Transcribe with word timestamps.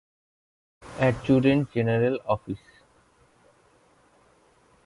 Adjutant general 0.83 2.15
office. 2.25 2.63